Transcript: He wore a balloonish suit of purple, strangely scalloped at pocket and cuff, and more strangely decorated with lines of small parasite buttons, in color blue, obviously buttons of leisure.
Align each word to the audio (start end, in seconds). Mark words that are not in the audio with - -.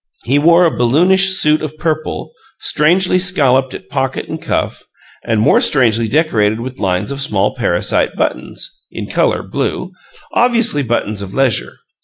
He 0.23 0.39
wore 0.39 0.65
a 0.65 0.75
balloonish 0.75 1.29
suit 1.29 1.61
of 1.61 1.77
purple, 1.77 2.31
strangely 2.61 3.19
scalloped 3.19 3.75
at 3.75 3.87
pocket 3.87 4.27
and 4.27 4.41
cuff, 4.41 4.81
and 5.23 5.39
more 5.39 5.61
strangely 5.61 6.07
decorated 6.07 6.59
with 6.59 6.79
lines 6.79 7.11
of 7.11 7.21
small 7.21 7.53
parasite 7.53 8.15
buttons, 8.15 8.67
in 8.89 9.05
color 9.11 9.43
blue, 9.43 9.91
obviously 10.33 10.81
buttons 10.81 11.21
of 11.21 11.35
leisure. 11.35 11.73